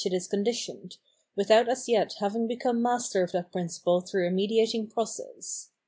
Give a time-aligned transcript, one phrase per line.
[0.03, 0.97] it is conditioned,
[1.37, 5.69] witbont as yet having become master of that principle through a mediating process.